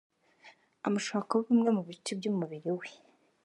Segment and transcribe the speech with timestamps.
[0.87, 2.87] amushakaho bimwe mu bice by’umubiri we